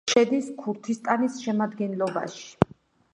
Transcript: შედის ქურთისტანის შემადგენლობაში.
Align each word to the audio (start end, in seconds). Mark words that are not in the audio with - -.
შედის 0.11 0.47
ქურთისტანის 0.61 1.37
შემადგენლობაში. 1.47 2.43